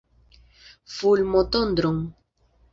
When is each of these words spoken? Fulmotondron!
Fulmotondron! 0.95 2.03